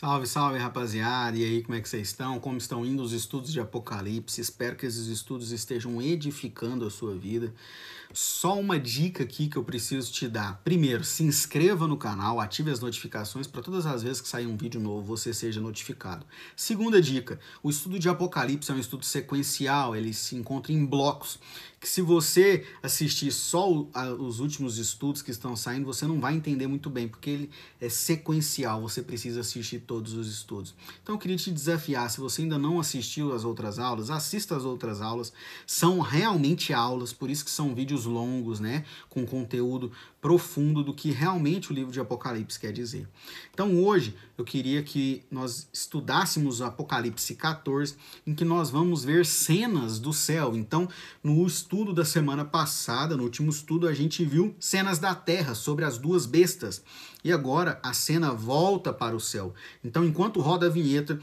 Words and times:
Salve, 0.00 0.28
salve 0.28 0.58
rapaziada! 0.60 1.36
E 1.36 1.44
aí, 1.44 1.60
como 1.60 1.76
é 1.76 1.80
que 1.80 1.88
vocês 1.88 2.06
estão? 2.06 2.38
Como 2.38 2.56
estão 2.56 2.86
indo 2.86 3.02
os 3.02 3.10
estudos 3.12 3.52
de 3.52 3.58
Apocalipse? 3.58 4.40
Espero 4.40 4.76
que 4.76 4.86
esses 4.86 5.08
estudos 5.08 5.50
estejam 5.50 6.00
edificando 6.00 6.86
a 6.86 6.90
sua 6.90 7.16
vida. 7.16 7.52
Só 8.12 8.58
uma 8.58 8.78
dica 8.78 9.22
aqui 9.22 9.48
que 9.48 9.56
eu 9.56 9.64
preciso 9.64 10.10
te 10.10 10.26
dar. 10.26 10.60
Primeiro, 10.64 11.04
se 11.04 11.22
inscreva 11.22 11.86
no 11.86 11.96
canal, 11.96 12.40
ative 12.40 12.70
as 12.70 12.80
notificações 12.80 13.46
para 13.46 13.62
todas 13.62 13.84
as 13.84 14.02
vezes 14.02 14.20
que 14.20 14.28
sair 14.28 14.46
um 14.46 14.56
vídeo 14.56 14.80
novo 14.80 15.02
você 15.02 15.34
seja 15.34 15.60
notificado. 15.60 16.24
Segunda 16.56 17.02
dica: 17.02 17.38
o 17.62 17.68
estudo 17.68 17.98
de 17.98 18.08
Apocalipse 18.08 18.70
é 18.70 18.74
um 18.74 18.78
estudo 18.78 19.04
sequencial, 19.04 19.94
ele 19.94 20.14
se 20.14 20.36
encontra 20.36 20.72
em 20.72 20.84
blocos 20.84 21.38
que 21.80 21.88
se 21.88 22.02
você 22.02 22.66
assistir 22.82 23.30
só 23.30 23.70
os 23.70 24.40
últimos 24.40 24.78
estudos 24.78 25.22
que 25.22 25.30
estão 25.30 25.54
saindo, 25.54 25.86
você 25.86 26.06
não 26.06 26.20
vai 26.20 26.34
entender 26.34 26.66
muito 26.66 26.90
bem, 26.90 27.06
porque 27.06 27.30
ele 27.30 27.50
é 27.80 27.88
sequencial, 27.88 28.80
você 28.80 29.00
precisa 29.00 29.40
assistir 29.40 29.80
todos 29.80 30.14
os 30.14 30.28
estudos. 30.28 30.74
Então 31.02 31.14
eu 31.14 31.18
queria 31.18 31.36
te 31.36 31.52
desafiar, 31.52 32.10
se 32.10 32.20
você 32.20 32.42
ainda 32.42 32.58
não 32.58 32.80
assistiu 32.80 33.32
as 33.32 33.44
outras 33.44 33.78
aulas, 33.78 34.10
assista 34.10 34.56
as 34.56 34.64
outras 34.64 35.00
aulas, 35.00 35.32
são 35.66 36.00
realmente 36.00 36.72
aulas, 36.72 37.12
por 37.12 37.30
isso 37.30 37.44
que 37.44 37.50
são 37.50 37.74
vídeos 37.74 37.97
longos, 38.04 38.60
né, 38.60 38.84
com 39.08 39.26
conteúdo 39.26 39.92
profundo 40.20 40.82
do 40.82 40.92
que 40.92 41.10
realmente 41.10 41.70
o 41.70 41.74
livro 41.74 41.92
de 41.92 42.00
Apocalipse 42.00 42.58
quer 42.58 42.72
dizer. 42.72 43.08
Então 43.52 43.82
hoje 43.82 44.14
eu 44.36 44.44
queria 44.44 44.82
que 44.82 45.24
nós 45.30 45.68
estudássemos 45.72 46.62
Apocalipse 46.62 47.34
14, 47.34 47.96
em 48.26 48.34
que 48.34 48.44
nós 48.44 48.70
vamos 48.70 49.04
ver 49.04 49.26
cenas 49.26 49.98
do 49.98 50.12
céu. 50.12 50.56
Então, 50.56 50.88
no 51.22 51.46
estudo 51.46 51.92
da 51.92 52.04
semana 52.04 52.44
passada, 52.44 53.16
no 53.16 53.24
último 53.24 53.50
estudo, 53.50 53.88
a 53.88 53.94
gente 53.94 54.24
viu 54.24 54.54
cenas 54.60 54.98
da 54.98 55.14
terra 55.14 55.54
sobre 55.54 55.84
as 55.84 55.98
duas 55.98 56.26
bestas. 56.26 56.82
E 57.24 57.32
agora 57.32 57.80
a 57.82 57.92
cena 57.92 58.32
volta 58.32 58.92
para 58.92 59.16
o 59.16 59.20
céu. 59.20 59.54
Então, 59.84 60.04
enquanto 60.04 60.40
roda 60.40 60.66
a 60.66 60.70
vinheta, 60.70 61.18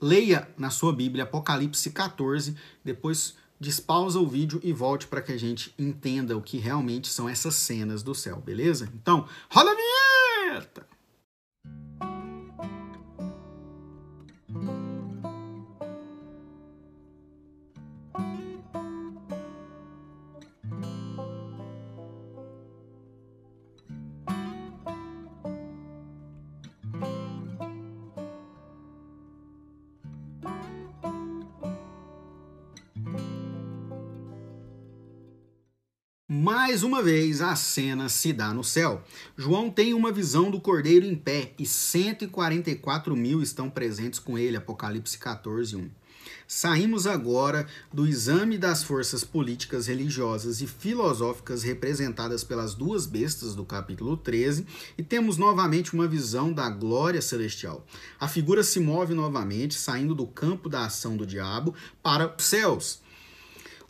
leia 0.00 0.48
na 0.56 0.70
sua 0.70 0.92
Bíblia 0.92 1.24
Apocalipse 1.24 1.90
14, 1.90 2.56
depois 2.84 3.34
despausa 3.58 4.18
o 4.18 4.26
vídeo 4.26 4.60
e 4.62 4.72
volte 4.72 5.06
para 5.06 5.22
que 5.22 5.32
a 5.32 5.38
gente 5.38 5.74
entenda 5.78 6.36
o 6.36 6.42
que 6.42 6.58
realmente 6.58 7.08
são 7.08 7.28
essas 7.28 7.54
cenas 7.54 8.02
do 8.02 8.14
céu, 8.14 8.36
beleza? 8.36 8.90
Então, 8.94 9.26
roda 9.50 9.70
a 9.70 9.74
vinheta! 9.74 10.93
Mais 36.36 36.82
uma 36.82 37.00
vez 37.00 37.40
a 37.40 37.54
cena 37.54 38.08
se 38.08 38.32
dá 38.32 38.52
no 38.52 38.64
céu. 38.64 39.04
João 39.36 39.70
tem 39.70 39.94
uma 39.94 40.10
visão 40.10 40.50
do 40.50 40.60
cordeiro 40.60 41.06
em 41.06 41.14
pé 41.14 41.52
e 41.56 41.64
144 41.64 43.14
mil 43.14 43.40
estão 43.40 43.70
presentes 43.70 44.18
com 44.18 44.36
ele. 44.36 44.56
Apocalipse 44.56 45.16
14, 45.16 45.76
1. 45.76 45.88
Saímos 46.48 47.06
agora 47.06 47.68
do 47.92 48.04
exame 48.04 48.58
das 48.58 48.82
forças 48.82 49.22
políticas, 49.22 49.86
religiosas 49.86 50.60
e 50.60 50.66
filosóficas 50.66 51.62
representadas 51.62 52.42
pelas 52.42 52.74
duas 52.74 53.06
bestas 53.06 53.54
do 53.54 53.64
capítulo 53.64 54.16
13 54.16 54.66
e 54.98 55.04
temos 55.04 55.36
novamente 55.36 55.94
uma 55.94 56.08
visão 56.08 56.52
da 56.52 56.68
glória 56.68 57.22
celestial. 57.22 57.86
A 58.18 58.26
figura 58.26 58.64
se 58.64 58.80
move 58.80 59.14
novamente, 59.14 59.74
saindo 59.74 60.16
do 60.16 60.26
campo 60.26 60.68
da 60.68 60.84
ação 60.84 61.16
do 61.16 61.24
diabo 61.24 61.76
para 62.02 62.34
os 62.36 62.44
céus. 62.44 63.03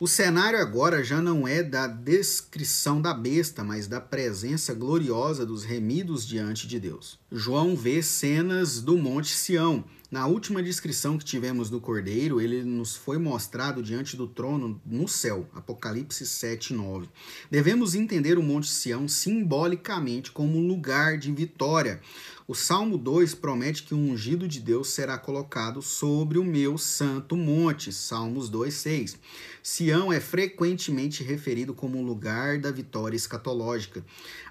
O 0.00 0.08
cenário 0.08 0.58
agora 0.58 1.04
já 1.04 1.22
não 1.22 1.46
é 1.46 1.62
da 1.62 1.86
descrição 1.86 3.00
da 3.00 3.14
besta, 3.14 3.62
mas 3.62 3.86
da 3.86 4.00
presença 4.00 4.74
gloriosa 4.74 5.46
dos 5.46 5.62
remidos 5.62 6.26
diante 6.26 6.66
de 6.66 6.80
Deus. 6.80 7.18
João 7.30 7.76
vê 7.76 8.02
cenas 8.02 8.80
do 8.80 8.98
Monte 8.98 9.30
Sião. 9.30 9.84
Na 10.10 10.26
última 10.26 10.62
descrição 10.62 11.16
que 11.16 11.24
tivemos 11.24 11.70
do 11.70 11.80
Cordeiro, 11.80 12.40
ele 12.40 12.62
nos 12.62 12.94
foi 12.94 13.16
mostrado 13.18 13.82
diante 13.82 14.16
do 14.16 14.28
trono 14.28 14.80
no 14.84 15.08
céu, 15.08 15.48
Apocalipse 15.54 16.26
7, 16.26 16.74
9. 16.74 17.08
Devemos 17.50 17.94
entender 17.94 18.38
o 18.38 18.42
Monte 18.42 18.68
Sião 18.68 19.08
simbolicamente 19.08 20.30
como 20.30 20.58
um 20.58 20.68
lugar 20.68 21.16
de 21.18 21.32
vitória. 21.32 22.00
O 22.46 22.54
Salmo 22.54 22.98
2 22.98 23.34
promete 23.34 23.84
que 23.84 23.94
o 23.94 23.98
ungido 23.98 24.46
de 24.46 24.60
Deus 24.60 24.90
será 24.90 25.16
colocado 25.16 25.80
sobre 25.80 26.36
o 26.36 26.44
meu 26.44 26.76
santo 26.76 27.38
monte. 27.38 27.90
Salmos 27.90 28.50
2, 28.50 28.74
6. 28.74 29.18
Sião 29.62 30.12
é 30.12 30.20
frequentemente 30.20 31.24
referido 31.24 31.72
como 31.72 32.02
lugar 32.02 32.58
da 32.58 32.70
vitória 32.70 33.16
escatológica. 33.16 34.04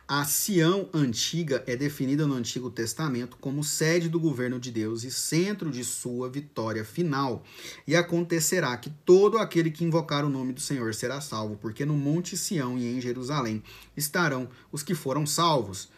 A 0.08 0.26
Sião 0.26 0.90
antiga 0.92 1.64
é 1.68 1.76
definida 1.76 2.26
no 2.26 2.34
Antigo 2.34 2.72
Testamento 2.72 3.38
como 3.40 3.64
sede 3.64 4.10
do 4.10 4.20
governo 4.20 4.60
de 4.60 4.72
Deus 4.72 5.04
e 5.04 5.12
centro 5.54 5.70
de 5.70 5.84
sua 5.84 6.28
vitória 6.30 6.84
final. 6.84 7.44
E 7.88 7.96
acontecerá 7.96 8.76
que 8.76 8.90
todo 8.90 9.38
aquele 9.38 9.70
que 9.70 9.84
invocar 9.84 10.26
o 10.26 10.30
nome 10.30 10.52
do 10.52 10.62
Senhor 10.62 10.94
será 10.96 11.22
salvo, 11.22 11.58
porque 11.58 11.86
no 11.86 11.96
Monte 11.96 12.36
Sião 12.36 12.78
e 12.78 12.86
em 12.86 13.00
Jerusalém 13.00 13.62
estarão 13.96 14.50
os 14.72 14.82
que 14.82 14.96
foram 14.96 15.26
salvos. 15.26 15.90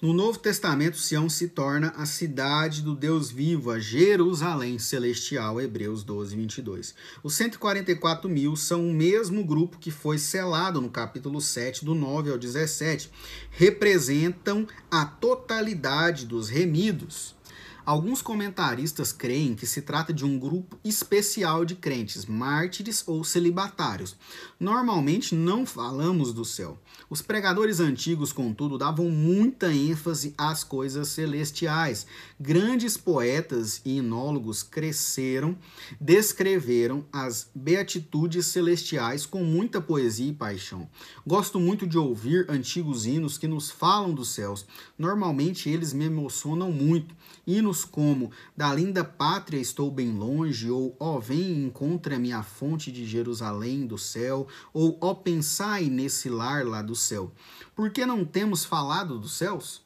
No 0.00 0.12
Novo 0.12 0.36
Testamento, 0.36 0.96
Sião 0.96 1.28
se 1.28 1.46
torna 1.46 1.90
a 1.96 2.04
cidade 2.04 2.82
do 2.82 2.92
Deus 2.92 3.30
vivo, 3.30 3.70
a 3.70 3.78
Jerusalém 3.78 4.76
celestial, 4.76 5.60
Hebreus 5.60 6.02
12, 6.02 6.34
22. 6.34 6.94
Os 7.22 7.34
144 7.34 8.28
mil 8.28 8.56
são 8.56 8.88
o 8.88 8.92
mesmo 8.92 9.44
grupo 9.44 9.78
que 9.78 9.92
foi 9.92 10.18
selado 10.18 10.80
no 10.80 10.90
capítulo 10.90 11.40
7, 11.40 11.84
do 11.84 11.94
9 11.94 12.32
ao 12.32 12.38
17. 12.38 13.10
Representam 13.52 14.66
a 14.90 15.04
totalidade 15.04 16.26
dos 16.26 16.48
remidos. 16.48 17.36
Alguns 17.84 18.22
comentaristas 18.22 19.12
creem 19.12 19.56
que 19.56 19.66
se 19.66 19.82
trata 19.82 20.12
de 20.12 20.24
um 20.24 20.38
grupo 20.38 20.78
especial 20.84 21.64
de 21.64 21.74
crentes, 21.74 22.24
mártires 22.26 23.02
ou 23.08 23.24
celibatários. 23.24 24.14
Normalmente 24.58 25.34
não 25.34 25.66
falamos 25.66 26.32
do 26.32 26.44
céu. 26.44 26.78
Os 27.10 27.20
pregadores 27.20 27.80
antigos, 27.80 28.32
contudo, 28.32 28.78
davam 28.78 29.10
muita 29.10 29.72
ênfase 29.72 30.32
às 30.38 30.62
coisas 30.62 31.08
celestiais. 31.08 32.06
Grandes 32.38 32.96
poetas 32.96 33.80
e 33.84 33.96
inólogos 33.96 34.62
cresceram, 34.62 35.58
descreveram 36.00 37.04
as 37.12 37.50
beatitudes 37.52 38.46
celestiais 38.46 39.26
com 39.26 39.42
muita 39.42 39.80
poesia 39.80 40.30
e 40.30 40.32
paixão. 40.32 40.88
Gosto 41.26 41.58
muito 41.58 41.84
de 41.84 41.98
ouvir 41.98 42.46
antigos 42.48 43.06
hinos 43.06 43.36
que 43.36 43.48
nos 43.48 43.72
falam 43.72 44.14
dos 44.14 44.28
céus. 44.28 44.64
Normalmente 44.96 45.68
eles 45.68 45.92
me 45.92 46.04
emocionam 46.04 46.70
muito. 46.70 47.12
Hinos 47.44 47.71
hinos 47.72 47.84
como 47.84 48.30
Da 48.54 48.72
linda 48.72 49.02
pátria 49.02 49.58
estou 49.58 49.90
bem 49.90 50.12
longe, 50.12 50.70
ou 50.70 50.94
Ó 51.00 51.18
vem 51.18 51.40
e 51.40 51.64
encontra-me 51.64 52.32
a 52.32 52.42
fonte 52.42 52.92
de 52.92 53.06
Jerusalém 53.06 53.86
do 53.86 53.96
céu, 53.96 54.46
ou 54.72 54.98
Ó 55.00 55.14
pensai 55.14 55.86
nesse 55.86 56.28
lar 56.28 56.66
lá 56.66 56.82
do 56.82 56.94
céu. 56.94 57.32
Por 57.74 57.90
que 57.90 58.04
não 58.04 58.24
temos 58.24 58.64
falado 58.64 59.18
dos 59.18 59.32
céus? 59.32 59.82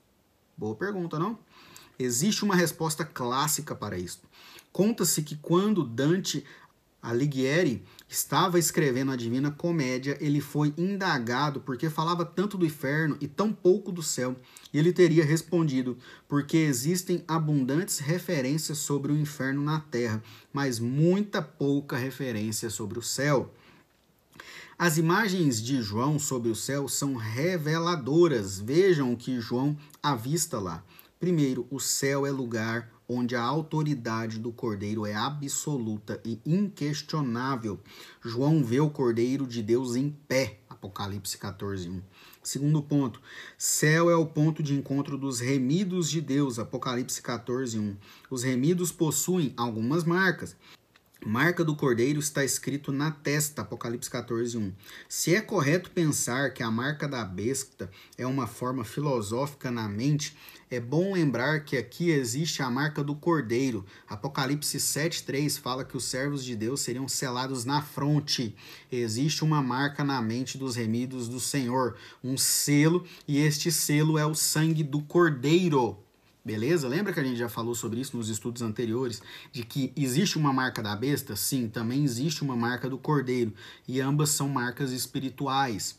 Boa 0.57 0.75
pergunta, 0.75 1.19
não? 1.19 1.39
Existe 1.99 2.45
uma 2.45 2.57
resposta 2.57 3.05
clássica 3.05 3.75
para 3.75 3.97
isso. 3.97 4.21
Conta-se 4.73 5.23
que 5.23 5.37
quando 5.37 5.85
Dante 5.85 6.45
Alighieri 7.07 7.85
estava 8.09 8.59
escrevendo 8.59 9.13
a 9.13 9.17
Divina 9.17 9.53
Comédia, 9.53 10.19
ele 10.21 10.41
foi 10.41 10.75
indagado 10.77 11.61
porque 11.61 11.89
falava 11.89 12.25
tanto 12.25 12.59
do 12.59 12.67
inferno 12.67 13.17
e 13.21 13.29
tão 13.29 13.53
pouco 13.53 13.93
do 13.93 14.03
céu. 14.03 14.35
E 14.73 14.79
ele 14.79 14.93
teria 14.93 15.25
respondido: 15.25 15.97
porque 16.29 16.57
existem 16.57 17.23
abundantes 17.29 18.01
referências 18.01 18.79
sobre 18.79 19.13
o 19.13 19.17
inferno 19.17 19.63
na 19.63 19.79
terra, 19.79 20.21
mas 20.53 20.81
muita 20.81 21.41
pouca 21.41 21.97
referência 21.97 22.69
sobre 22.71 22.99
o 22.99 23.03
céu. 23.03 23.55
As 24.77 24.99
imagens 24.99 25.63
de 25.63 25.81
João 25.81 26.19
sobre 26.19 26.51
o 26.51 26.57
céu 26.57 26.89
são 26.89 27.15
reveladoras. 27.15 28.59
Vejam 28.59 29.13
o 29.13 29.17
que 29.17 29.41
João 29.41 29.77
avista 30.03 30.59
lá. 30.59 30.85
Primeiro, 31.21 31.67
o 31.71 31.79
céu 31.79 32.27
é 32.27 32.31
lugar 32.33 32.91
onde 33.09 33.37
a 33.37 33.43
autoridade 33.43 34.39
do 34.39 34.53
Cordeiro 34.53 35.07
é 35.07 35.15
absoluta 35.15 36.21
e 36.25 36.41
inquestionável. 36.45 37.81
João 38.23 38.65
vê 38.65 38.81
o 38.81 38.91
Cordeiro 38.91 39.47
de 39.47 39.63
Deus 39.63 39.97
em 39.97 40.11
pé, 40.29 40.61
Apocalipse 40.69 41.39
14, 41.39 41.89
1. 41.89 42.03
Segundo 42.43 42.81
ponto, 42.81 43.21
céu 43.59 44.09
é 44.09 44.15
o 44.15 44.25
ponto 44.25 44.63
de 44.63 44.73
encontro 44.73 45.19
dos 45.19 45.41
remidos 45.41 46.09
de 46.09 46.21
Deus, 46.21 46.59
Apocalipse 46.59 47.21
14, 47.21 47.79
1. 47.79 47.97
Os 48.31 48.43
remidos 48.45 48.93
possuem 48.93 49.53
algumas 49.57 50.05
marcas. 50.05 50.57
Marca 51.25 51.65
do 51.65 51.75
cordeiro 51.75 52.21
está 52.21 52.45
escrito 52.45 52.93
na 52.93 53.11
testa, 53.11 53.63
Apocalipse 53.63 54.09
14, 54.09 54.57
1. 54.59 54.73
Se 55.09 55.35
é 55.35 55.41
correto 55.41 55.91
pensar 55.91 56.53
que 56.55 56.63
a 56.63 56.71
marca 56.71 57.09
da 57.09 57.25
besta 57.25 57.91
é 58.17 58.25
uma 58.25 58.47
forma 58.47 58.85
filosófica 58.85 59.71
na 59.71 59.89
mente, 59.89 60.37
é 60.69 60.81
bom 60.81 61.13
lembrar 61.13 61.65
que 61.65 61.77
aqui 61.77 62.11
existe 62.11 62.61
a 62.61 62.69
marca 62.69 63.05
do 63.05 63.15
cordeiro. 63.15 63.85
Apocalipse 64.09 64.81
7, 64.81 65.23
3 65.23 65.57
fala 65.59 65.85
que 65.85 65.97
os 65.97 66.05
servos 66.05 66.45
de 66.45 66.57
Deus 66.57 66.81
seriam 66.81 67.07
selados 67.07 67.65
na 67.65 67.81
fronte. 67.81 68.55
Existe 68.91 69.45
uma 69.45 69.63
marca 69.63 70.03
na 70.03 70.21
mente 70.21 70.59
dos 70.59 70.75
remidos 70.75 71.29
do 71.29 71.39
Senhor, 71.39 71.97
um 72.23 72.37
selo, 72.37 73.05
e 73.29 73.39
este 73.39 73.71
selo 73.71 74.19
é 74.19 74.27
o 74.27 74.35
sangue 74.35 74.83
do 74.83 75.01
cordeiro. 75.03 75.99
Beleza? 76.45 76.89
Lembra 76.89 77.13
que 77.13 77.21
a 77.21 77.25
gente 77.25 77.39
já 77.39 77.49
falou 77.49 77.75
sobre 77.75 78.01
isso 78.01 78.17
nos 78.17 78.29
estudos 78.29 78.63
anteriores? 78.63 79.23
De 79.53 79.65
que 79.65 79.93
existe 79.97 80.37
uma 80.37 80.53
marca 80.53 80.83
da 80.83 80.95
besta? 80.95 81.35
Sim, 81.37 81.69
também 81.69 82.05
existe 82.05 82.43
uma 82.43 82.57
marca 82.57 82.89
do 82.89 82.99
cordeiro. 82.99 83.53
E 83.87 84.01
ambas 84.01 84.31
são 84.31 84.49
marcas 84.49 84.93
espirituais. 84.93 85.99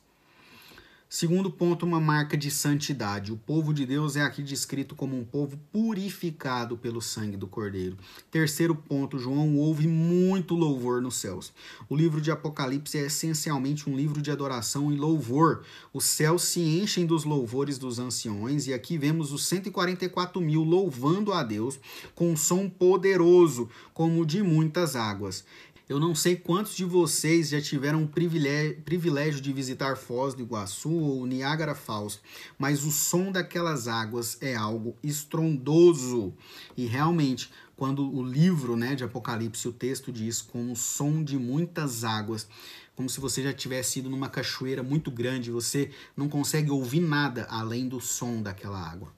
Segundo 1.09 1.50
ponto, 1.50 1.86
uma 1.86 2.01
marca 2.01 2.36
de 2.36 2.51
santidade. 2.51 3.31
O 3.31 3.38
povo 3.38 3.74
de 3.74 3.86
Deus 3.86 4.18
é 4.18 4.21
aqui 4.21 4.44
descrito 4.44 4.94
como 4.94 5.18
um 5.18 5.24
povo 5.24 5.57
purificado 5.71 6.77
pelo 6.77 7.01
sangue 7.01 7.38
do 7.38 7.48
Cordeiro. 7.48 7.98
Terceiro 8.30 8.75
ponto, 8.75 9.18
João 9.18 9.56
ouve 9.56 9.88
muito 9.88 10.54
louvor 10.54 11.01
nos 11.01 11.15
céus. 11.15 11.54
O 11.88 11.95
livro 11.95 12.19
de 12.19 12.30
Apocalipse 12.30 12.98
é 12.98 13.06
essencialmente 13.06 13.89
um 13.89 13.95
livro 13.95 14.21
de 14.21 14.31
adoração 14.31 14.92
e 14.92 14.98
louvor. 14.98 15.63
Os 15.94 16.04
céus 16.04 16.42
se 16.42 16.59
enchem 16.59 17.06
dos 17.06 17.24
louvores 17.24 17.77
dos 17.77 18.00
anciões 18.00 18.68
e 18.68 18.74
aqui 18.74 18.98
vemos 18.98 19.31
os 19.31 19.45
144 19.45 20.42
mil 20.42 20.62
louvando 20.62 21.31
a 21.31 21.42
Deus 21.42 21.80
com 22.15 22.31
um 22.31 22.36
som 22.36 22.68
poderoso, 22.68 23.69
como 23.94 24.25
de 24.25 24.44
muitas 24.44 24.94
águas. 24.94 25.45
Eu 25.89 26.01
não 26.01 26.13
sei 26.13 26.36
quantos 26.36 26.75
de 26.75 26.84
vocês 26.84 27.48
já 27.48 27.62
tiveram 27.62 28.04
o 28.04 28.07
privilégio, 28.10 29.42
de 29.42 29.54
visitar 29.54 29.95
Foz 29.95 30.34
do 30.34 30.42
Iguaçu 30.42 30.92
ou 30.92 31.25
Niágara 31.25 31.74
Falls, 31.74 32.19
mas 32.60 32.84
o 32.84 32.92
som 32.92 33.31
daquelas 33.31 33.88
águas 33.88 34.38
é 34.42 34.54
algo 34.54 34.98
estrondoso. 35.01 36.34
E 36.75 36.86
realmente, 36.86 37.50
quando 37.78 38.06
o 38.06 38.22
livro 38.22 38.75
né, 38.75 38.95
de 38.95 39.06
Apocalipse, 39.06 39.66
o 39.69 39.72
texto 39.72 40.12
diz, 40.12 40.42
com 40.42 40.74
o 40.74 40.75
som 40.75 41.24
de 41.24 41.38
muitas 41.38 42.04
águas, 42.04 42.50
como 42.94 43.10
se 43.10 43.22
você 43.22 43.42
já 43.42 43.54
tivesse 43.54 44.00
ido 44.00 44.10
numa 44.10 44.28
cachoeira 44.28 44.84
muito 44.84 45.10
grande, 45.10 45.51
você 45.51 45.89
não 46.18 46.28
consegue 46.28 46.69
ouvir 46.69 47.00
nada 47.00 47.48
além 47.50 47.88
do 47.88 48.01
som 48.01 48.42
daquela 48.42 48.78
água. 48.78 49.13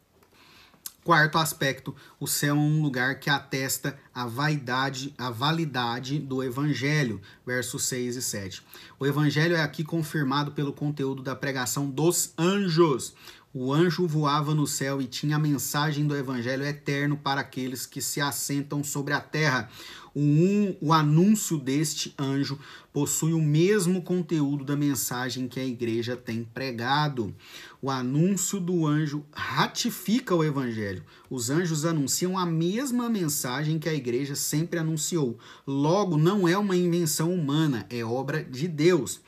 Quarto 1.04 1.38
aspecto, 1.38 1.96
o 2.19 2.28
céu 2.28 2.56
é 2.56 2.60
um 2.60 2.81
lugar 2.81 3.19
que 3.19 3.30
atesta 3.30 3.98
a 4.13 4.25
vaidade, 4.25 5.13
a 5.18 5.30
validade 5.30 6.19
do 6.19 6.44
evangelho, 6.44 7.22
versos 7.46 7.84
6 7.84 8.18
e 8.18 8.22
7. 8.22 8.62
O 9.00 9.06
evangelho 9.06 9.56
é 9.56 9.62
aqui 9.62 9.81
confirmado 9.84 10.51
pelo 10.51 10.74
conteúdo 10.74 11.24
da 11.24 11.36
pregação 11.36 11.90
dos 11.90 12.34
anjos. 12.38 13.16
O 13.51 13.74
anjo 13.74 14.06
voava 14.06 14.54
no 14.54 14.68
céu 14.68 15.01
e 15.01 15.07
tinha 15.07 15.38
a 15.38 15.40
mensagem 15.40 16.06
do 16.06 16.16
evangelho 16.16 16.63
eterno 16.63 17.18
para 17.18 17.42
aqueles 17.42 17.88
que 17.88 18.00
se 18.00 18.22
assentam 18.22 18.84
sobre 18.84 19.12
a 19.12 19.19
terra. 19.19 19.68
O, 20.13 20.19
um, 20.19 20.78
o 20.80 20.94
anúncio 20.94 21.57
deste 21.57 22.13
anjo 22.16 22.60
possui 22.94 23.34
o 23.34 23.42
mesmo 23.42 24.04
conteúdo 24.04 24.63
da 24.63 24.75
mensagem 24.75 25.48
que 25.48 25.60
a 25.60 25.66
igreja 25.66 26.16
tem 26.16 26.44
pregado. 26.44 27.34
O 27.81 27.90
anúncio 27.90 28.60
do 28.60 28.86
anjo 28.86 29.25
ratifica 29.34 30.36
o 30.36 30.44
evangelho. 30.44 31.04
Os 31.28 31.50
anjos 31.50 31.86
anunciam 31.86 32.38
a 32.38 32.45
mesma 32.45 33.10
mensagem 33.10 33.80
que 33.80 33.90
a 33.90 33.94
igreja 33.95 34.36
sempre 34.36 34.78
anunciou. 34.78 35.40
Logo, 35.66 36.18
não 36.18 36.48
é 36.48 36.56
uma 36.56 36.75
invenção 36.75 37.34
humana, 37.34 37.88
é 37.90 38.06
obra 38.06 38.44
de 38.44 38.68
Deus. 38.68 39.19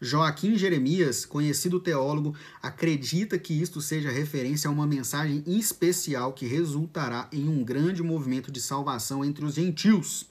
Joaquim 0.00 0.56
Jeremias, 0.56 1.24
conhecido 1.24 1.80
teólogo, 1.80 2.34
acredita 2.62 3.38
que 3.38 3.52
isto 3.52 3.80
seja 3.80 4.10
referência 4.10 4.68
a 4.68 4.72
uma 4.72 4.86
mensagem 4.86 5.42
especial 5.46 6.32
que 6.32 6.46
resultará 6.46 7.28
em 7.32 7.48
um 7.48 7.64
grande 7.64 8.02
movimento 8.02 8.52
de 8.52 8.60
salvação 8.60 9.24
entre 9.24 9.44
os 9.44 9.54
gentios. 9.54 10.26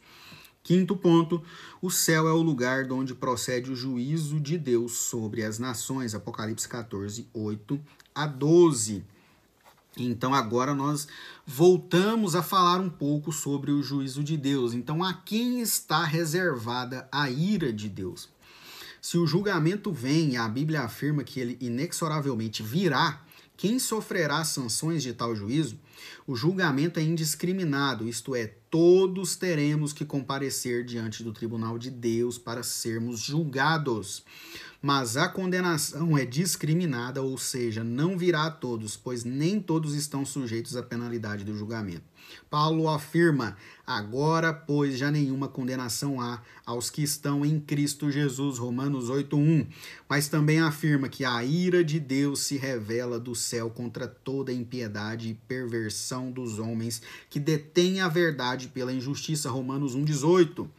Quinto 0.64 0.96
ponto, 0.96 1.42
o 1.82 1.90
céu 1.90 2.28
é 2.28 2.32
o 2.32 2.42
lugar 2.42 2.86
de 2.86 2.94
onde 2.94 3.14
procede 3.14 3.72
o 3.72 3.76
juízo 3.76 4.40
de 4.40 4.58
Deus 4.58 4.94
sobre 4.98 5.44
as 5.44 5.60
nações. 5.60 6.14
Apocalipse 6.14 6.68
14, 6.68 7.28
8 7.34 7.80
a 8.14 8.28
12. 8.28 9.04
Então 9.98 10.34
agora 10.34 10.76
nós 10.76 11.08
voltamos 11.46 12.36
a 12.36 12.44
falar 12.44 12.80
um 12.80 12.90
pouco 12.90 13.32
sobre 13.32 13.72
o 13.72 13.82
juízo 13.82 14.24
de 14.24 14.38
Deus. 14.38 14.74
Então 14.74 15.04
a 15.04 15.14
quem 15.14 15.62
está 15.62 16.04
reservada 16.04 17.08
a 17.12 17.30
ira 17.30 17.72
de 17.74 17.90
Deus? 17.90 18.30
Se 19.02 19.18
o 19.18 19.28
julgamento 19.28 19.92
vem 19.92 20.32
e 20.34 20.38
a 20.38 20.48
Bíblia 20.48 20.82
afirma 20.82 21.24
que 21.24 21.40
ele 21.40 21.58
inexoravelmente 21.62 22.64
virá, 22.64 23.24
quem 23.56 23.80
sofrerá 23.80 24.44
sanções 24.44 25.02
de 25.02 25.14
tal 25.14 25.36
juízo? 25.36 25.80
O 26.28 26.36
julgamento 26.36 27.00
é 27.00 27.04
indiscriminado, 27.04 28.08
isto 28.08 28.36
é, 28.36 28.54
todos 28.70 29.36
teremos 29.36 29.94
que 29.94 30.06
comparecer 30.06 30.86
diante 30.86 31.24
do 31.24 31.34
tribunal 31.34 31.80
de 31.80 31.90
Deus 31.90 32.38
para 32.38 32.62
sermos 32.62 33.20
julgados 33.20 34.24
mas 34.82 35.18
a 35.18 35.28
condenação 35.28 36.18
é 36.18 36.26
discriminada, 36.26 37.22
ou 37.22 37.38
seja, 37.38 37.84
não 37.84 38.18
virá 38.18 38.46
a 38.46 38.52
todos, 38.52 38.96
pois 38.96 39.24
nem 39.24 39.60
todos 39.60 39.96
estão 39.96 40.26
sujeitos 40.26 40.76
à 40.76 40.84
penalidade 40.84 41.44
do 41.44 41.58
julgamento. 41.58 42.04
Paulo 42.50 42.90
afirma: 42.90 43.58
agora, 43.86 44.54
pois, 44.54 44.98
já 44.98 45.12
nenhuma 45.12 45.48
condenação 45.48 46.20
há 46.22 46.42
aos 46.66 46.90
que 46.90 47.04
estão 47.04 47.46
em 47.46 47.60
Cristo 47.60 48.12
Jesus, 48.12 48.58
Romanos 48.58 49.10
8:1. 49.10 49.68
Mas 50.10 50.28
também 50.28 50.60
afirma 50.60 51.10
que 51.10 51.24
a 51.26 51.44
ira 51.44 51.84
de 51.84 52.00
Deus 52.00 52.42
se 52.42 52.58
revela 52.58 53.20
do 53.20 53.36
céu 53.36 53.70
contra 53.70 54.08
toda 54.08 54.52
impiedade 54.54 55.30
e 55.30 55.34
perversão 55.48 56.32
dos 56.32 56.60
homens 56.60 57.02
que 57.30 57.40
detêm 57.40 58.02
a 58.02 58.08
verdade 58.08 58.68
pela 58.68 58.94
injustiça, 58.94 59.50
Romanos 59.50 59.96
1:18. 59.96 60.70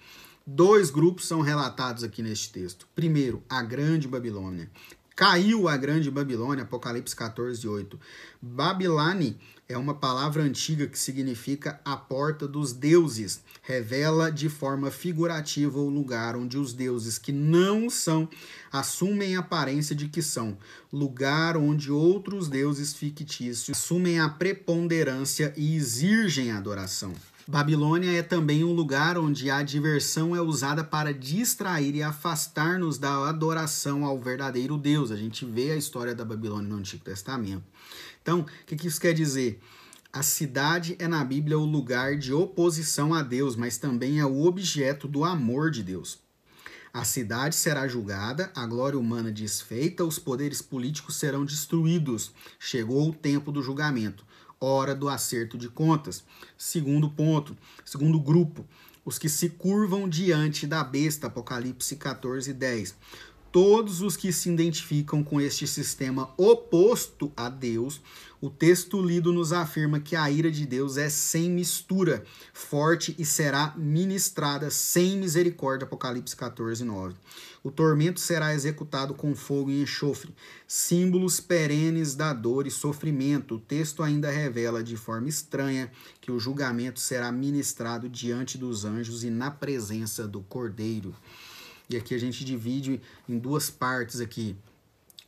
Dois 0.46 0.90
grupos 0.90 1.28
são 1.28 1.42
relatados 1.42 2.02
aqui 2.02 2.22
neste 2.22 2.50
texto. 2.50 2.88
Primeiro, 2.94 3.42
a 3.50 3.62
Grande 3.62 4.08
Babilônia. 4.08 4.70
Caiu 5.14 5.68
a 5.68 5.76
Grande 5.76 6.10
Babilônia, 6.10 6.62
Apocalipse 6.62 7.14
14, 7.14 7.66
8. 7.66 8.00
Babilane 8.40 9.36
é 9.68 9.76
uma 9.76 9.92
palavra 9.92 10.42
antiga 10.42 10.86
que 10.86 10.98
significa 10.98 11.78
a 11.84 11.94
porta 11.94 12.48
dos 12.48 12.72
deuses. 12.72 13.42
Revela 13.62 14.32
de 14.32 14.48
forma 14.48 14.90
figurativa 14.90 15.78
o 15.78 15.90
lugar 15.90 16.36
onde 16.36 16.56
os 16.56 16.72
deuses 16.72 17.18
que 17.18 17.32
não 17.32 17.90
são 17.90 18.26
assumem 18.72 19.36
a 19.36 19.40
aparência 19.40 19.94
de 19.94 20.08
que 20.08 20.22
são. 20.22 20.56
Lugar 20.90 21.54
onde 21.58 21.92
outros 21.92 22.48
deuses 22.48 22.94
fictícios 22.94 23.76
assumem 23.76 24.18
a 24.18 24.30
preponderância 24.30 25.52
e 25.54 25.76
exigem 25.76 26.50
adoração. 26.50 27.12
Babilônia 27.46 28.10
é 28.10 28.22
também 28.22 28.62
um 28.62 28.74
lugar 28.74 29.16
onde 29.16 29.50
a 29.50 29.62
diversão 29.62 30.36
é 30.36 30.40
usada 30.40 30.84
para 30.84 31.14
distrair 31.14 31.94
e 31.94 32.02
afastar-nos 32.02 32.98
da 32.98 33.26
adoração 33.26 34.04
ao 34.04 34.18
verdadeiro 34.18 34.76
Deus. 34.76 35.10
A 35.10 35.16
gente 35.16 35.46
vê 35.46 35.72
a 35.72 35.76
história 35.76 36.14
da 36.14 36.26
Babilônia 36.26 36.68
no 36.68 36.76
Antigo 36.76 37.02
Testamento. 37.02 37.64
Então, 38.28 38.40
o 38.40 38.44
que, 38.66 38.76
que 38.76 38.86
isso 38.86 39.00
quer 39.00 39.14
dizer? 39.14 39.58
A 40.12 40.22
cidade 40.22 40.94
é 40.98 41.08
na 41.08 41.24
Bíblia 41.24 41.58
o 41.58 41.64
lugar 41.64 42.14
de 42.18 42.30
oposição 42.30 43.14
a 43.14 43.22
Deus, 43.22 43.56
mas 43.56 43.78
também 43.78 44.20
é 44.20 44.26
o 44.26 44.44
objeto 44.44 45.08
do 45.08 45.24
amor 45.24 45.70
de 45.70 45.82
Deus. 45.82 46.18
A 46.92 47.04
cidade 47.04 47.56
será 47.56 47.88
julgada, 47.88 48.52
a 48.54 48.66
glória 48.66 48.98
humana 48.98 49.32
desfeita, 49.32 50.04
os 50.04 50.18
poderes 50.18 50.60
políticos 50.60 51.16
serão 51.16 51.42
destruídos. 51.42 52.30
Chegou 52.58 53.08
o 53.08 53.14
tempo 53.14 53.50
do 53.50 53.62
julgamento 53.62 54.26
hora 54.60 54.94
do 54.94 55.08
acerto 55.08 55.56
de 55.56 55.68
contas. 55.68 56.24
Segundo 56.56 57.08
ponto, 57.08 57.56
segundo 57.84 58.18
grupo, 58.20 58.66
os 59.04 59.18
que 59.18 59.28
se 59.28 59.48
curvam 59.48 60.08
diante 60.08 60.66
da 60.66 60.84
besta, 60.84 61.28
Apocalipse 61.28 61.96
14, 61.96 62.52
10. 62.52 62.94
Todos 63.60 64.02
os 64.02 64.16
que 64.16 64.32
se 64.32 64.48
identificam 64.48 65.24
com 65.24 65.40
este 65.40 65.66
sistema 65.66 66.30
oposto 66.36 67.32
a 67.36 67.48
Deus, 67.48 68.00
o 68.40 68.48
texto 68.48 69.02
lido 69.02 69.32
nos 69.32 69.52
afirma 69.52 69.98
que 69.98 70.14
a 70.14 70.30
ira 70.30 70.48
de 70.48 70.64
Deus 70.64 70.96
é 70.96 71.08
sem 71.08 71.50
mistura, 71.50 72.22
forte 72.52 73.16
e 73.18 73.24
será 73.24 73.74
ministrada 73.76 74.70
sem 74.70 75.16
misericórdia. 75.16 75.86
Apocalipse 75.86 76.36
14, 76.36 76.84
9. 76.84 77.16
O 77.64 77.72
tormento 77.72 78.20
será 78.20 78.54
executado 78.54 79.12
com 79.12 79.34
fogo 79.34 79.72
e 79.72 79.82
enxofre, 79.82 80.32
símbolos 80.64 81.40
perenes 81.40 82.14
da 82.14 82.32
dor 82.32 82.64
e 82.64 82.70
sofrimento. 82.70 83.56
O 83.56 83.58
texto 83.58 84.04
ainda 84.04 84.30
revela 84.30 84.84
de 84.84 84.96
forma 84.96 85.28
estranha 85.28 85.90
que 86.20 86.30
o 86.30 86.38
julgamento 86.38 87.00
será 87.00 87.32
ministrado 87.32 88.08
diante 88.08 88.56
dos 88.56 88.84
anjos 88.84 89.24
e 89.24 89.30
na 89.30 89.50
presença 89.50 90.28
do 90.28 90.42
Cordeiro. 90.42 91.12
E 91.88 91.96
aqui 91.96 92.14
a 92.14 92.18
gente 92.18 92.44
divide 92.44 93.00
em 93.28 93.38
duas 93.38 93.70
partes 93.70 94.20
aqui. 94.20 94.56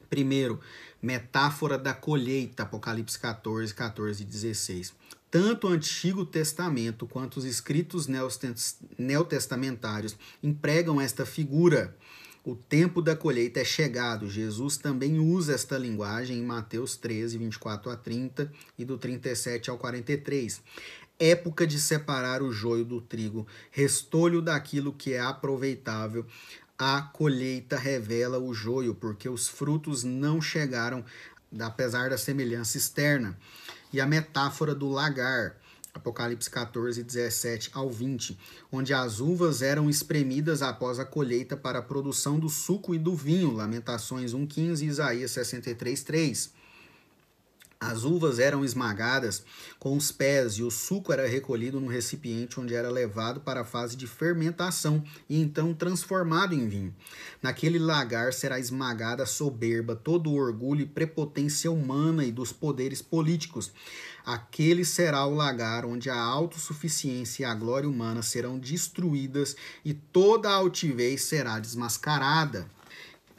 Primeiro, 0.09 0.61
metáfora 1.01 1.79
da 1.79 1.95
colheita, 1.95 2.65
Apocalipse 2.65 3.19
14, 3.19 3.73
14 3.73 4.23
e 4.23 4.27
16. 4.27 4.93
Tanto 5.31 5.69
o 5.69 5.71
Antigo 5.71 6.27
Testamento 6.27 7.07
quanto 7.07 7.37
os 7.37 7.45
escritos 7.45 8.09
neotestamentários 8.99 10.17
empregam 10.43 11.01
esta 11.01 11.25
figura. 11.25 11.97
O 12.43 12.57
tempo 12.57 13.01
da 13.01 13.15
colheita 13.15 13.61
é 13.61 13.65
chegado. 13.65 14.29
Jesus 14.29 14.77
também 14.77 15.21
usa 15.21 15.55
esta 15.55 15.79
linguagem 15.79 16.39
em 16.39 16.43
Mateus 16.43 16.97
13, 16.97 17.39
24 17.39 17.91
a 17.93 17.97
30 17.97 18.51
e 18.77 18.85
do 18.85 18.99
37 18.99 19.71
ao 19.71 19.79
43. 19.79 20.61
Época 21.21 21.67
de 21.67 21.79
separar 21.79 22.43
o 22.43 22.51
joio 22.51 22.85
do 22.85 23.01
trigo, 23.01 23.47
restolho 23.71 24.43
daquilo 24.43 24.93
que 24.93 25.13
é 25.13 25.21
aproveitável. 25.21 26.27
A 26.79 27.03
colheita 27.03 27.77
revela 27.77 28.39
o 28.39 28.53
joio, 28.55 28.95
porque 28.95 29.29
os 29.29 29.47
frutos 29.47 30.03
não 30.03 30.41
chegaram, 30.41 31.05
apesar 31.61 32.11
da 32.11 32.19
semelhança 32.19 32.79
externa 32.79 33.39
e 33.93 34.01
a 34.01 34.07
metáfora 34.07 34.75
do 34.75 34.89
lagar, 34.89 35.57
Apocalipse 35.93 36.49
14, 36.49 37.03
17 37.03 37.71
ao 37.75 37.91
20, 37.91 38.39
onde 38.71 38.95
as 38.95 39.19
uvas 39.19 39.61
eram 39.61 39.91
espremidas 39.91 40.63
após 40.63 41.01
a 41.01 41.05
colheita 41.05 41.57
para 41.57 41.81
a 41.81 41.83
produção 41.83 42.39
do 42.39 42.49
suco 42.49 42.95
e 42.95 42.99
do 42.99 43.15
vinho, 43.15 43.53
Lamentações 43.53 44.33
1,15 44.33 44.83
e 44.83 44.87
Isaías 44.87 45.33
63, 45.33 46.03
3. 46.03 46.60
As 47.83 48.05
uvas 48.05 48.39
eram 48.39 48.63
esmagadas 48.63 49.43
com 49.79 49.97
os 49.97 50.13
pés 50.13 50.59
e 50.59 50.63
o 50.63 50.71
suco 50.71 51.15
era 51.15 51.27
recolhido 51.27 51.81
num 51.81 51.87
recipiente 51.87 52.61
onde 52.61 52.75
era 52.75 52.91
levado 52.91 53.41
para 53.41 53.63
a 53.63 53.65
fase 53.65 53.97
de 53.97 54.07
fermentação 54.07 55.03
e 55.27 55.41
então 55.41 55.73
transformado 55.73 56.53
em 56.55 56.69
vinho. 56.69 56.95
Naquele 57.43 57.79
lagar 57.79 58.35
será 58.35 58.61
esmagada 58.61 59.23
a 59.23 59.27
soberba, 59.27 59.97
todo 59.97 60.29
o 60.29 60.37
orgulho 60.37 60.83
e 60.83 60.87
prepotência 60.87 61.73
humana 61.73 62.23
e 62.23 62.31
dos 62.31 62.53
poderes 62.53 63.01
políticos. 63.01 63.73
Aquele 64.27 64.85
será 64.85 65.25
o 65.25 65.35
lagar 65.35 65.87
onde 65.87 66.11
a 66.11 66.21
autossuficiência 66.21 67.45
e 67.45 67.47
a 67.47 67.55
glória 67.55 67.89
humana 67.89 68.21
serão 68.21 68.59
destruídas 68.59 69.57
e 69.83 69.95
toda 69.95 70.51
a 70.51 70.55
altivez 70.55 71.23
será 71.23 71.59
desmascarada. 71.59 72.69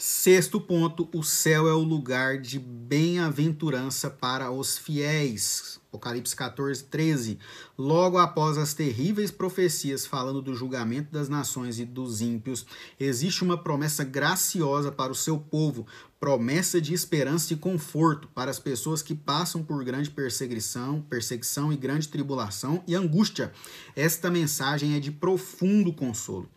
Sexto 0.03 0.59
ponto, 0.59 1.07
o 1.13 1.21
céu 1.21 1.67
é 1.67 1.73
o 1.73 1.83
lugar 1.83 2.39
de 2.39 2.57
bem-aventurança 2.57 4.09
para 4.09 4.49
os 4.49 4.75
fiéis. 4.75 5.79
Apocalipse 5.91 6.33
14, 6.33 6.85
13. 6.85 7.37
Logo 7.77 8.17
após 8.17 8.57
as 8.57 8.73
terríveis 8.73 9.29
profecias 9.29 10.05
falando 10.05 10.41
do 10.41 10.55
julgamento 10.55 11.11
das 11.11 11.27
nações 11.27 11.79
e 11.79 11.85
dos 11.85 12.21
ímpios, 12.21 12.65
existe 12.97 13.43
uma 13.43 13.57
promessa 13.57 14.05
graciosa 14.05 14.89
para 14.89 15.11
o 15.11 15.15
seu 15.15 15.37
povo, 15.37 15.85
promessa 16.17 16.79
de 16.79 16.93
esperança 16.93 17.51
e 17.51 17.57
conforto 17.57 18.29
para 18.29 18.49
as 18.49 18.57
pessoas 18.57 19.01
que 19.01 19.13
passam 19.13 19.63
por 19.63 19.83
grande 19.83 20.09
perseguição, 20.09 21.01
perseguição 21.01 21.73
e 21.73 21.75
grande 21.75 22.07
tribulação 22.07 22.81
e 22.87 22.95
angústia. 22.95 23.51
Esta 23.93 24.31
mensagem 24.31 24.95
é 24.95 24.99
de 24.99 25.11
profundo 25.11 25.91
consolo. 25.91 26.47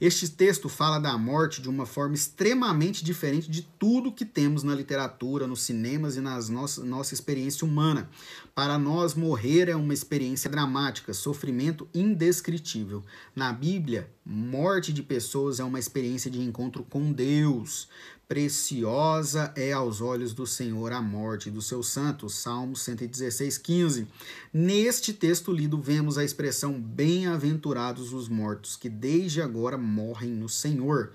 Este 0.00 0.28
texto 0.28 0.68
fala 0.68 0.98
da 0.98 1.16
morte 1.16 1.62
de 1.62 1.68
uma 1.68 1.86
forma 1.86 2.14
extremamente 2.14 3.02
diferente 3.02 3.50
de 3.50 3.62
tudo 3.62 4.12
que 4.12 4.24
temos 4.24 4.62
na 4.62 4.74
literatura, 4.74 5.46
nos 5.46 5.62
cinemas 5.62 6.16
e 6.16 6.20
nas 6.20 6.50
nossa, 6.50 6.84
nossa 6.84 7.14
experiência 7.14 7.66
humana. 7.66 8.10
Para 8.54 8.75
nós, 8.78 9.14
morrer 9.14 9.68
é 9.68 9.76
uma 9.76 9.94
experiência 9.94 10.50
dramática, 10.50 11.12
sofrimento 11.14 11.88
indescritível. 11.94 13.04
Na 13.34 13.52
Bíblia, 13.52 14.10
morte 14.24 14.92
de 14.92 15.02
pessoas 15.02 15.60
é 15.60 15.64
uma 15.64 15.78
experiência 15.78 16.30
de 16.30 16.40
encontro 16.40 16.82
com 16.82 17.12
Deus. 17.12 17.88
Preciosa 18.28 19.52
é 19.54 19.72
aos 19.72 20.00
olhos 20.00 20.34
do 20.34 20.46
Senhor 20.48 20.92
a 20.92 21.00
morte 21.00 21.48
dos 21.48 21.66
seus 21.66 21.88
santos. 21.88 22.34
Salmo 22.34 22.74
116, 22.74 23.56
15. 23.56 24.08
Neste 24.52 25.12
texto 25.12 25.52
lido, 25.52 25.80
vemos 25.80 26.18
a 26.18 26.24
expressão 26.24 26.80
bem-aventurados 26.80 28.12
os 28.12 28.28
mortos, 28.28 28.74
que 28.74 28.88
desde 28.88 29.40
agora 29.40 29.78
morrem 29.78 30.30
no 30.30 30.48
Senhor. 30.48 31.12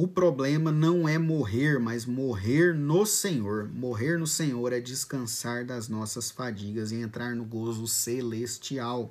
O 0.00 0.06
problema 0.06 0.70
não 0.70 1.08
é 1.08 1.18
morrer, 1.18 1.80
mas 1.80 2.06
morrer 2.06 2.72
no 2.72 3.04
Senhor. 3.04 3.68
Morrer 3.68 4.16
no 4.16 4.28
Senhor 4.28 4.72
é 4.72 4.78
descansar 4.78 5.64
das 5.64 5.88
nossas 5.88 6.30
fadigas 6.30 6.92
e 6.92 7.00
entrar 7.00 7.34
no 7.34 7.44
gozo 7.44 7.84
celestial. 7.88 9.10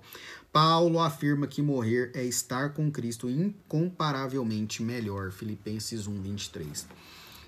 Paulo 0.49 1.01
afirma 1.01 1.45
que 1.45 1.61
morrer 1.61 2.11
é 2.15 2.23
estar 2.23 2.69
com 2.69 2.89
Cristo 2.89 3.29
incomparavelmente 3.29 4.81
melhor. 4.81 5.29
Filipenses 5.29 6.07
1, 6.07 6.21
23. 6.21 6.87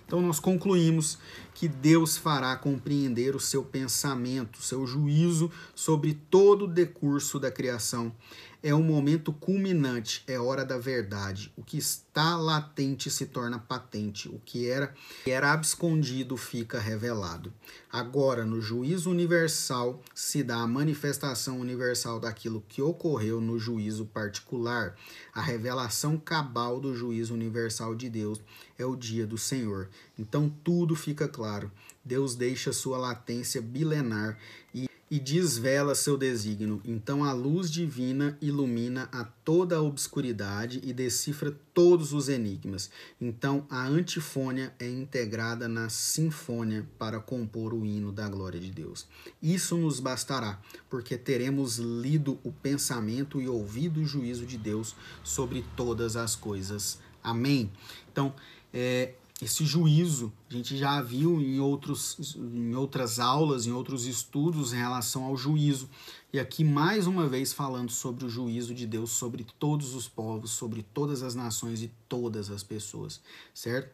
Então, 0.05 0.19
nós 0.19 0.38
concluímos 0.38 1.17
que 1.59 1.67
Deus 1.67 2.15
fará 2.15 2.55
compreender 2.55 3.35
o 3.35 3.39
seu 3.39 3.61
pensamento, 3.61 4.63
seu 4.63 4.87
juízo 4.87 5.51
sobre 5.75 6.13
todo 6.13 6.63
o 6.63 6.67
decurso 6.69 7.37
da 7.37 7.51
criação 7.51 8.15
é 8.61 8.75
um 8.75 8.83
momento 8.83 9.31
culminante, 9.31 10.21
é 10.27 10.37
hora 10.37 10.65
da 10.65 10.77
verdade. 10.77 11.51
O 11.55 11.63
que 11.63 11.77
está 11.77 12.35
latente 12.35 13.09
se 13.09 13.25
torna 13.25 13.57
patente, 13.57 14.27
o 14.27 14.39
que 14.43 14.67
era, 14.67 14.93
era 15.25 15.53
abscondido 15.53 16.35
fica 16.35 16.77
revelado. 16.77 17.53
Agora, 17.89 18.45
no 18.45 18.59
juízo 18.59 19.09
universal, 19.09 20.01
se 20.13 20.43
dá 20.43 20.57
a 20.57 20.67
manifestação 20.67 21.59
universal 21.59 22.19
daquilo 22.19 22.63
que 22.67 22.81
ocorreu 22.81 23.39
no 23.39 23.57
juízo 23.57 24.05
particular. 24.05 24.95
A 25.33 25.41
revelação 25.41 26.17
cabal 26.17 26.81
do 26.81 26.93
juízo 26.93 27.33
universal 27.33 27.95
de 27.95 28.09
Deus 28.09 28.41
é 28.77 28.85
o 28.85 28.95
dia 28.95 29.25
do 29.25 29.37
Senhor. 29.37 29.89
Então 30.17 30.53
tudo 30.63 30.95
fica 30.95 31.27
claro. 31.50 31.72
Deus 32.06 32.36
deixa 32.36 32.72
sua 32.72 32.98
latência 32.98 33.62
bilenar 33.62 34.38
e 34.74 34.88
e 35.12 35.20
desvela 35.20 35.96
seu 35.96 36.15
desígnio. 36.15 36.79
Então 36.86 37.24
a 37.24 37.34
luz 37.34 37.72
divina 37.72 38.38
ilumina 38.39 39.10
a 39.12 39.24
toda 39.24 39.77
a 39.77 39.82
obscuridade 39.82 40.79
e 40.84 40.94
decifra 40.94 41.58
todos 41.74 42.13
os 42.13 42.29
enigmas. 42.29 42.91
Então 43.20 43.65
a 43.72 43.88
antifônia 43.88 44.72
é 44.77 44.88
integrada 44.88 45.68
na 45.68 45.89
sinfônia 45.89 46.88
para 47.00 47.20
compor 47.20 47.74
o 47.74 47.84
hino 47.84 48.12
da 48.12 48.29
glória 48.29 48.60
de 48.60 48.70
Deus. 48.70 49.08
Isso 49.41 49.75
nos 49.77 50.00
bastará, 50.00 50.62
porque 50.88 51.18
teremos 51.18 51.77
lido 51.77 52.39
o 52.44 52.51
pensamento 52.51 53.41
e 53.41 53.50
ouvido 53.50 54.01
o 54.01 54.06
juízo 54.06 54.46
de 54.46 54.60
Deus 54.60 54.96
sobre 55.24 55.65
todas 55.75 56.15
as 56.15 56.36
coisas. 56.36 57.00
Amém. 57.24 57.72
Então, 58.12 58.36
é, 58.72 59.13
esse 59.41 59.65
juízo 59.65 60.34
a 60.50 60.53
gente 60.53 60.77
já 60.77 61.01
viu 61.01 61.39
em, 61.39 61.60
outros, 61.60 62.36
em 62.36 62.75
outras 62.75 63.19
aulas, 63.19 63.65
em 63.65 63.72
outros 63.72 64.05
estudos 64.05 64.74
em 64.74 64.77
relação 64.77 65.24
ao 65.24 65.38
juízo. 65.38 65.89
E 66.34 66.39
aqui, 66.39 66.63
mais 66.63 67.08
uma 67.08 67.27
vez, 67.27 67.53
falando 67.53 67.89
sobre 67.89 68.25
o 68.25 68.29
juízo 68.29 68.74
de 68.74 68.86
Deus 68.86 69.12
sobre 69.12 69.46
todos 69.58 69.96
os 69.96 70.08
povos, 70.08 70.51
sobre 70.51 70.84
todas 70.93 71.24
as 71.24 71.36
nações 71.36 71.81
e 71.81 71.89
todas 72.08 72.51
as 72.51 72.63
pessoas, 72.63 73.22
certo? 73.53 73.93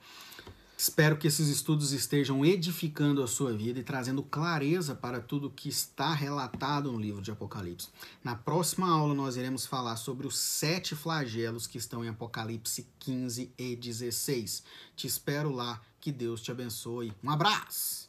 Espero 0.78 1.18
que 1.18 1.28
esses 1.28 1.48
estudos 1.48 1.94
estejam 1.94 2.46
edificando 2.46 3.24
a 3.24 3.28
sua 3.28 3.54
vida 3.54 3.80
e 3.80 3.84
trazendo 3.84 4.22
clareza 4.22 4.94
para 4.94 5.22
tudo 5.22 5.50
que 5.50 5.70
está 5.70 6.14
relatado 6.14 6.92
no 6.92 7.00
livro 7.00 7.22
de 7.22 7.32
Apocalipse. 7.32 7.88
Na 8.24 8.36
próxima 8.36 8.90
aula, 8.90 9.14
nós 9.14 9.38
iremos 9.38 9.66
falar 9.66 9.96
sobre 9.96 10.28
os 10.28 10.38
sete 10.38 10.94
flagelos 10.94 11.66
que 11.66 11.78
estão 11.78 12.04
em 12.04 12.10
Apocalipse 12.10 12.88
15 13.00 13.52
e 13.58 13.76
16. 13.76 14.64
Te 14.96 15.08
espero 15.08 15.50
lá. 15.50 15.82
Que 16.02 16.12
Deus 16.12 16.42
te 16.42 16.52
abençoe. 16.52 17.12
Um 17.24 17.32
abraço! 17.32 18.08